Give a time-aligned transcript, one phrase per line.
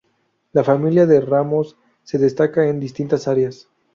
[0.51, 3.69] La familia de Ramos se destaca en distintas áreas.